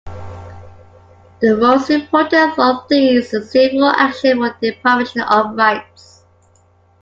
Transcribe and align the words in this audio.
The 1.41 1.57
most 1.57 1.91
important 1.91 2.57
of 2.57 2.87
these 2.89 3.31
is: 3.35 3.51
"Civil 3.51 3.85
action 3.85 4.39
for 4.39 4.49
deprivation 4.59 5.21
of 5.21 5.55
rights". 5.55 6.23